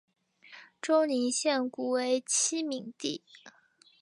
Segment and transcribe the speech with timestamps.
[0.81, 3.21] 周宁县古为七闽地。